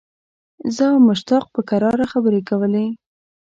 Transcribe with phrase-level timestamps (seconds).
[0.75, 2.85] زه او مشتاق په کراره خبرې کولې.